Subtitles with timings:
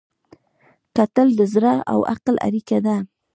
[0.95, 2.95] کتل د زړه او عقل اړیکه ده